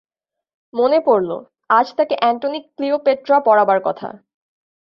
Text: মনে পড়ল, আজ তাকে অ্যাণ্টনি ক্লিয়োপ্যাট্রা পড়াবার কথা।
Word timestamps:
মনে 0.73 0.99
পড়ল, 1.05 1.29
আজ 1.69 1.87
তাকে 1.97 2.15
অ্যাণ্টনি 2.19 2.59
ক্লিয়োপ্যাট্রা 2.75 3.37
পড়াবার 3.39 3.79
কথা। 3.83 4.09